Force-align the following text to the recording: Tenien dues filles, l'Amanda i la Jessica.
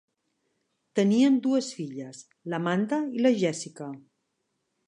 Tenien 0.99 1.37
dues 1.43 1.69
filles, 1.81 2.23
l'Amanda 2.55 3.03
i 3.19 3.25
la 3.27 3.37
Jessica. 3.45 3.95